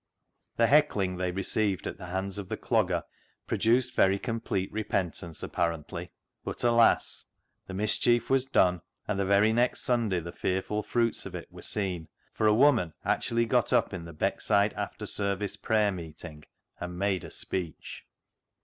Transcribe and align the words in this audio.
The" 0.55 0.65
heckling" 0.65 1.17
they 1.17 1.31
received 1.31 1.85
at 1.85 1.99
the 1.99 2.07
hands 2.07 2.39
of 2.39 2.49
the 2.49 2.57
Clogger 2.57 3.03
produced 3.45 3.93
very 3.93 4.17
complete 4.17 4.71
repentance 4.71 5.43
apparently; 5.43 6.09
but, 6.43 6.63
alas! 6.63 7.25
the 7.67 7.75
mischief 7.75 8.27
was 8.27 8.45
done, 8.45 8.81
and 9.07 9.19
the 9.19 9.25
very 9.27 9.53
next 9.53 9.81
Sunday 9.81 10.19
the 10.19 10.31
fearful 10.31 10.81
fruits 10.81 11.27
of 11.27 11.35
it 11.35 11.51
were 11.51 11.61
seen, 11.61 12.07
for 12.33 12.47
a 12.47 12.55
woman 12.55 12.93
actually 13.05 13.45
got 13.45 13.71
up 13.71 13.93
in 13.93 14.05
the 14.05 14.11
Beckside 14.11 14.73
after 14.73 15.05
service 15.05 15.55
prayer 15.55 15.91
meeting 15.91 16.45
and 16.79 16.97
made 16.97 17.23
a 17.23 17.29
speech. 17.29 18.07